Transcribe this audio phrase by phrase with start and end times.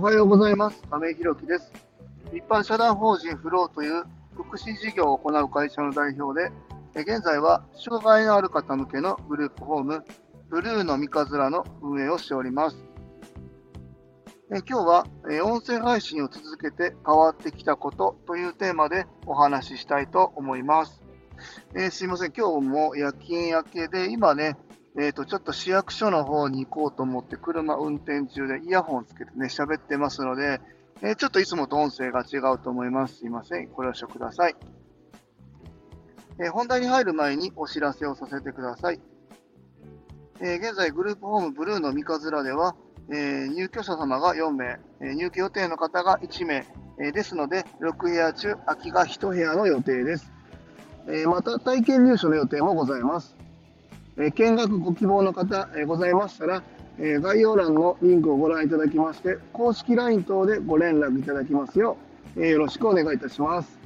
[0.00, 0.80] おはようございます。
[0.90, 1.70] 亀井弘樹です。
[2.32, 6.50] 一般社団法人フローという福祉事業を行う会社の代表で、
[7.02, 10.02] 現在は障害のある方向けのグループホーム、
[10.48, 12.78] ブルーの三日面の運営をしております。
[14.48, 15.06] 今日は
[15.44, 21.02] 音声配信を続けて変わってきたことというテーマでお話ししたいと思います。
[21.74, 24.56] えー、すいません、今日も夜勤明けで、今ね、
[24.98, 30.60] えーと、ちょっと市役所の方に行こうと思って車運転中でイヤホンつけてね、喋ってますので、
[31.02, 33.18] えー、ちょっといつもと音声が違うと思います。
[33.18, 33.70] すいません。
[33.72, 34.56] ご了承ください。
[36.38, 39.00] えー、本題に入る前にお知らせをさせてください。
[40.42, 42.74] え現在、グループホームブルーの三日面では、
[43.12, 46.64] え入居者様が4名、え入居予定の方が1名、
[46.98, 50.32] えですので、6部屋中、空きが1部屋の予定です。
[51.08, 53.36] えまた、体験入所の予定もございます。
[54.22, 56.62] え見学ご希望の方、えございましたら、
[56.98, 61.96] え概要欄のリンクをご覧いただきまして、公式 LINE 等でご連絡いただきますよ
[62.36, 63.78] う、えよろしくお願いいたします。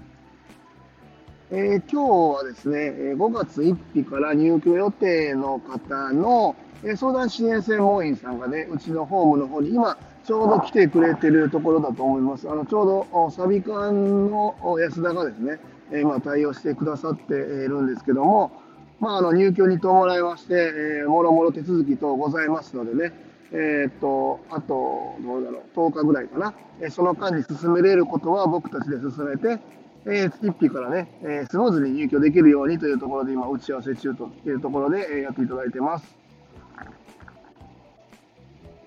[1.53, 6.57] えー、今日はですね、5月1日から入居予定の方の
[6.97, 12.51] 相談支援専門員さんがね、うちのホームの方に今、ちょうど来てくれてるところだと思います。
[12.51, 15.61] あのちょうどサビ館の安田がですね、
[15.93, 18.64] 今対応してくださっているんですけども、
[19.05, 23.13] まあ、あの入居に伴いまして、えー、もろもろ手続き等ございますのでね、
[23.53, 29.61] えー、っと、あと、どうだろう、10日ぐらいかな、えー、その間に進めれることは僕たちで進めて、
[30.07, 36.17] えー、1日からね、えー、スムーズに入居できるようにというところで今、打ち合わせ中というところで、え、やっていただいてます。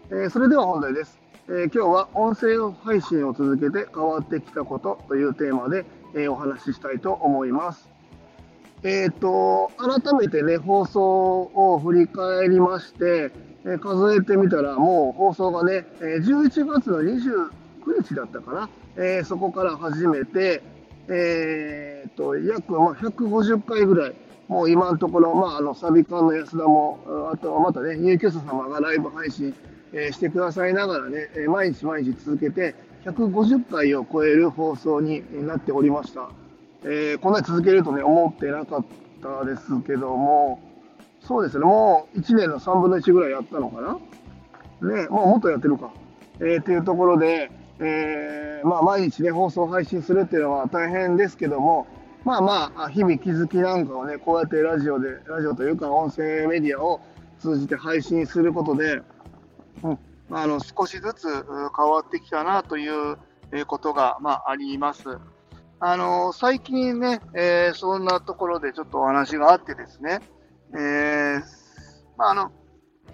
[0.09, 1.19] えー、それでは本題です。
[1.47, 7.96] えー、今日は音声配信を続けて変わってきたことというテーマで、えー、お話ししたいと思います。
[8.83, 13.31] えっ、ー、と、改めてね、放送を振り返りまして、
[13.65, 17.49] えー、数えてみたら、もう放送がね、えー、11月の29
[18.03, 20.61] 日だったかな、えー、そこから始めて、
[21.07, 24.13] えー、と、約、まあ、150回ぐらい、
[24.47, 29.55] もう今のところ、まあ、あの、サビ館の安田も、あとはまたね、入居者様がライブ配信、
[29.91, 36.29] えー、してくださいながらね、毎日毎日続けて、150回を超える放送になっておりました。
[36.83, 38.85] えー、こんなに続けるとね、思ってなかっ
[39.21, 40.59] たですけども、
[41.21, 43.99] そうですね、もう1年の3分の1ぐらいやったのかな
[44.95, 45.91] ね、もうもっとやってるか。
[46.39, 51.87] えー、っていうところで、えー、まあ毎日ね、放送配信するっていうのは大変ですけども、
[52.23, 56.99] まあまあ、日々気づきなんかをね、こうやってラジオで、ラジオというか音声メディアを
[57.39, 59.01] 通じて配信することで、
[59.83, 59.99] うん、
[60.31, 63.17] あの、少しずつ変わってきたなという
[63.65, 65.03] ことが、まあ、あります。
[65.79, 70.19] あの、最近ね、えー、そんなところでちょっとお話があってですね、
[70.73, 71.41] えー、
[72.17, 72.51] まあ、あの、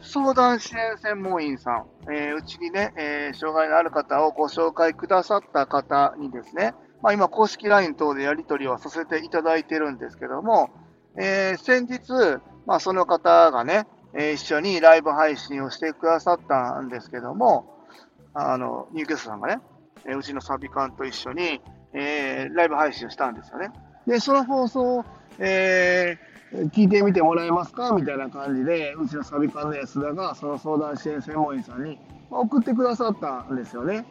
[0.02, 10.70] 相談支援専門員さん、えー、うちにね、えー、障害のある方をご紹介くださった方にですね、まあ、今、公式 LINE 等でやり取りをさせていただいてるんですけども、
[11.18, 17.86] えー、先日、まあ、その方がね、え、一緒にライブ配信をしてくださったんですけども、
[18.34, 19.60] あの、入居者さんがね、
[20.06, 21.62] え、うちのサビ館と一緒に、
[21.94, 23.72] えー、ライブ配信をしたんですよね。
[24.08, 25.06] で、その放送を、
[25.40, 27.94] えー、聞いてみてもらえますか？
[27.94, 31.98] みたいな感じで、うちのサビ館の安田が、その相談支援専門員さんに
[32.30, 34.06] 送ってくださったんですよね。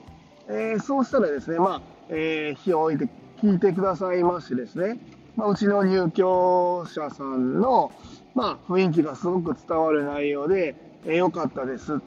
[0.48, 3.09] えー、そうしたらですね、まあ、えー、日を置いて
[3.41, 4.98] 聞いてくださいましてですね、
[5.37, 7.92] まあ、うちの入居者さんの、
[8.34, 12.00] まあ、雰囲気がすごく伝わる内容で、えー、かったです。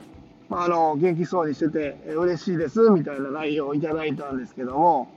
[0.50, 5.08] まあ、あの、元気そうにしてて、えー、嬉しいです、みたいな内容をいただいたんですけども、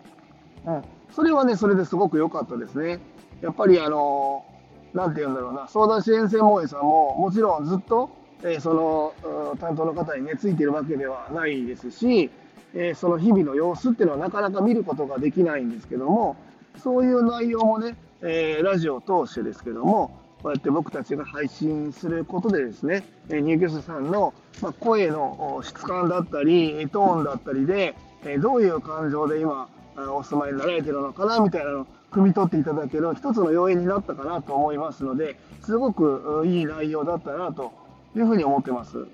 [0.69, 0.83] うん、
[1.15, 3.01] それはね、それですごく良かったですね。
[3.41, 4.45] やっぱりあの、
[4.93, 8.11] なんて言うんだろうな、相談支援専門員さんも、もちろんずっと、
[8.43, 12.31] えー、その担当の方にね、ついてるわけではないですし、
[12.75, 16.37] えー、その日々の様子っていうのはなかなか見ることができないんですけども、
[16.83, 24.35] そういう内容もね、えー、ラジオを通してですけども、こうやって僕たちが配信することでですね、入居者さんの
[24.79, 27.97] 声の質感だったり、トーンだったりで、
[28.41, 29.69] どういう感情で今、
[30.06, 37.73] お住まいになられてるのかなみたいなのを汲み取っていただける一つの要因になったかなと思いますので、すごくいい内容だったなと
[38.17, 39.06] いうふうに思ってます。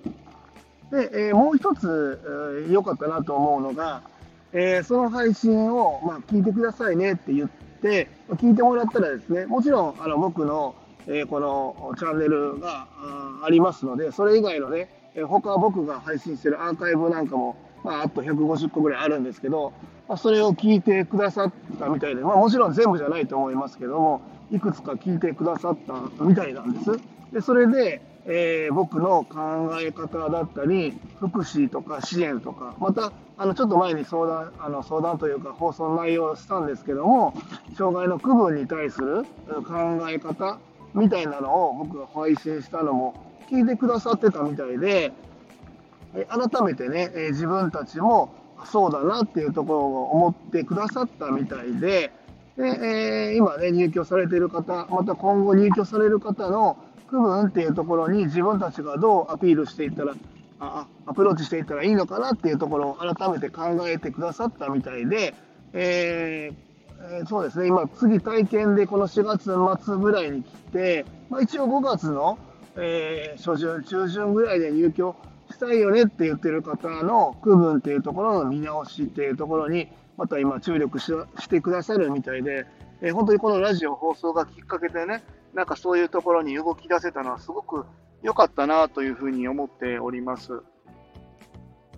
[0.90, 4.02] で、え、もう一つ良、かったなと思うのが、
[4.52, 7.48] え、その配信を、ま、聞いてくださいねって言っ
[7.82, 10.74] て、聞いてもらったらですね、もちろんあの僕の、
[11.06, 12.86] えこのチャンネルが
[13.44, 14.88] ありますので、それ以外のね、
[15.26, 19.72] 他僕が配信してるアーカイブなんかもまあ、あと150個ぐらいあるんですけど、
[20.08, 26.98] まあ、それを聞いてくださったみたいで、まあ、もちろん全部じゃないと思いますけども、いくつか聞いてくださったみたいなんです。
[27.32, 37.34] で、それで、えー、僕の考え方だったり、福祉とか支援とか、また、あの、ちょっと前に相談、あの、相談というか放送の内容をしたんですけども、
[37.76, 40.58] 障害の区分に対する考え方
[40.94, 43.14] みたいなのを僕が配信したのも
[43.50, 45.12] 聞いてくださってたみたいで、
[46.28, 48.34] 改めてね、え自分たちも
[48.66, 52.12] そうだなっていうところを思ってくださったみたいで、
[52.56, 56.76] でえ今ね、入居されている方、また今後入居される方の
[57.08, 60.14] 区分っていうところに自分たちがどうアピールしていったら、
[60.60, 65.34] あアプローチしていったらいいのかなっていうところを改めて考えてくださったみたいで、
[65.72, 72.38] えー、えー、そうですね、今、次体験でこの4月末ぐらいに来て、まあ、一応5月の、
[72.76, 75.16] えー、初旬、中旬ぐらいで入居
[75.54, 81.12] したいよねって言ってる方の区分っていうところの見直しっていうところに、また今注力し
[81.48, 82.66] てくださるみたいで、
[83.00, 85.22] えー、本当にこのラジオ放送がきっかけでね、
[85.54, 87.86] なんかそういうところに動き出せたのはすごく
[88.22, 90.60] 良かったなというふうに思っております。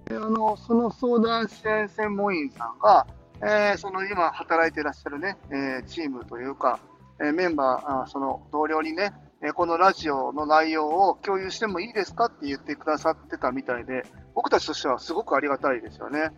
[0.05, 3.06] であのその相談支援専門員さんが、
[3.43, 6.79] えー、その今働いてらっしゃるね、えー、チームというか、
[7.20, 9.12] え、メンバーあ、その同僚にね、
[9.46, 14.02] えこのラジオの内容を共有してもいいですかって言ってくださってたみたいで、
[14.34, 16.32] 僕たちとしてはすごくありがたいですよね。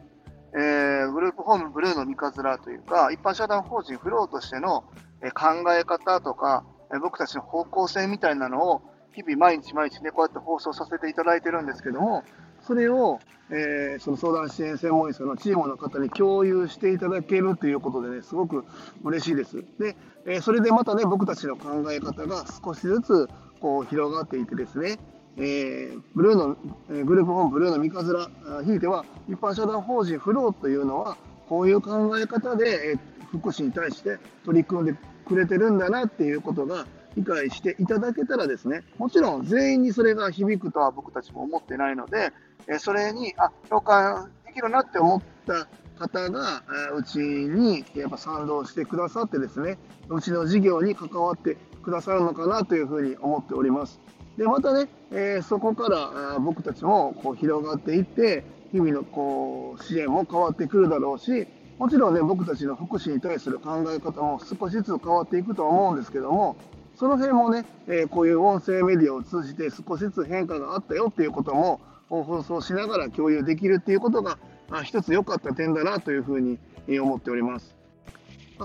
[0.55, 4.85] えー、グループホームブルーの三日面というか、一般社団法人フローとしての、
[5.23, 6.65] え考え方とか、
[6.95, 8.83] え僕たちの方向性みたいなのを、
[9.15, 12.25] 日々毎日毎日ね、こうやって放送させていただいてるんですけども、
[12.69, 13.19] それを、
[13.49, 18.67] えー、その相談支援専門員さんのチームの方に共有していただけるということでね、すごく
[19.03, 19.65] 嬉しいです。
[19.79, 23.27] で、えー、それでまたね、僕たちの考え方が少しずつ
[23.63, 24.99] こう広がっていてですね、
[25.39, 26.57] えー、ブルーの、
[26.91, 31.17] えー、グループホームブルーの三日面、ひいては一般社団法人フローというのは、
[31.49, 32.99] こういう考え方で、えー、
[33.39, 34.95] 福祉に対して取り組んで
[35.27, 36.85] くれてるんだなっていうことが
[37.19, 42.33] 理解していただけたらですね、もちろん全員にそれが響くとは僕たちも思ってないので、
[42.69, 45.69] えそれに、あ、共感できるなって思った
[45.99, 46.63] 方が、
[46.95, 49.79] うちにやっぱ賛同してくださってですね、
[50.09, 54.01] うちの事業に関わってくださるのかなというふうに思っております。
[54.37, 61.49] で、またね、え、そこから僕たちもこう広がっていって、日々のこう支援も変わってくるだろうし、
[61.79, 66.57] もちろんね、僕たちの福祉に対する考え方も少しずつ変わっていくとは思うんですけども、
[66.99, 74.37] その辺もね、え、こういう音声メディアを通じて少しずつ変化があったよっていうことも放送しながら共有できるっていうことが、
[74.69, 76.59] あ一つ良かった点だなというふうに
[76.99, 77.77] 思っております。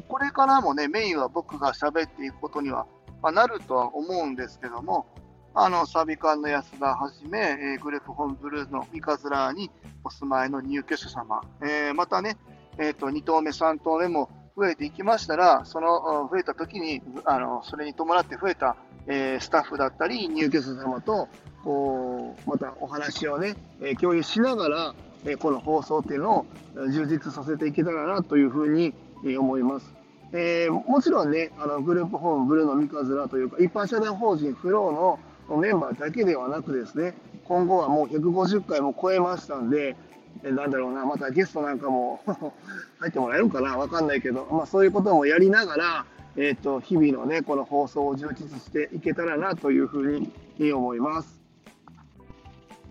[0.08, 2.88] これからもね、メインは僕が喋っていくことには、
[3.22, 5.06] ま、なるとは思うんですけども、
[5.54, 9.70] あの、サビ館の安田はじめ、え、グループホームブルーの三日面に
[10.04, 12.38] お住まいの入居者様、え、またね、
[12.80, 18.76] えっ、と、2棟目、3棟目も増えていきましたら、その増えた時に、あのそれに伴って増えた、
[19.08, 21.28] えー、スタッフだったり、入居者様と、
[21.64, 24.96] こう、またお話をね、え共有しながら、
[25.26, 26.46] えこの放送っていうのを
[26.92, 28.94] 充実させていけたらなというふうに
[29.38, 29.94] 思います。
[30.34, 35.20] えー、もちろんね、あのグループホームブルーの三日面というか、一般社団法人フローの
[35.58, 37.14] メンバーだけではなくですね、
[37.46, 39.96] 今後はもう150回も超えましたんで、
[40.44, 42.22] えなんだろうな、またゲストなんかも
[43.00, 46.06] 入ってもらえるかな、わかんないけど、まあ、そういうこともやりながら、
[46.36, 50.20] えっ、ー、と、日々のね、この放送を充実していけたらなというふう
[50.58, 51.42] に思います。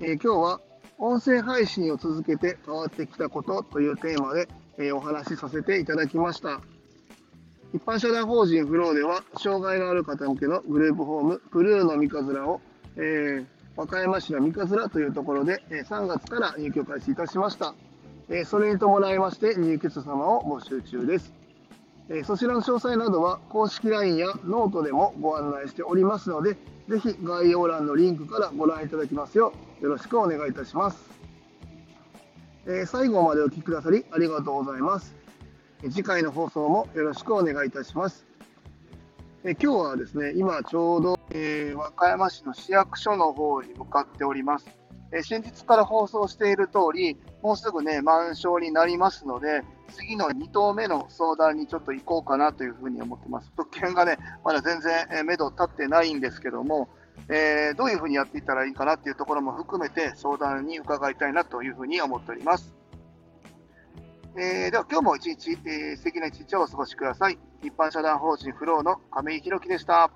[0.00, 0.60] えー、今日は
[0.98, 6.60] 音声配信を続けて変わってきたことというテーマで、えー、お話しさせていただきました。
[7.74, 12.60] 一般社団法人フローでは、障害のある方向けのグループホーム、プルーの三葛を、
[12.96, 17.74] えー、和歌山市の三葛というところで、え3月から入居開始いたしました。
[18.28, 21.32] えそれに伴いまして入居者様を募集中です。
[22.08, 26.56] えそちらの詳細などは公式 LINE やノートでもご案内しておりますので、
[26.88, 30.98] ぜひ概要欄のリンクからご覧いただきますようよろしくお願いいたします。
[32.66, 35.14] え最後までお聴きくださりありがとうございます。
[35.90, 38.31] 次回の放送もよろしくお願いいたします。
[39.44, 44.68] え今日はですね、今ちょうど、えー、和歌山市の市役所の方に向かっております。
[45.10, 53.50] えー、先日から放送している通り、もうすぐね、満床になりますので、次の2棟目の相談にちょっと行こうかなというふうに思ってます。
[53.56, 56.88] 物件がね、まだ全然、えー、目処立ってないんですけども、
[57.28, 62.72] えー、どういうふうにやっていったらいいかなっていうところも含めて相談に伺いたいなというふうに思っております。
[64.34, 67.38] えー、では今日も一日、えー、素敵な一日をお過ごしください。
[67.62, 70.10] 一般社団法人フローの亀井宏樹でした。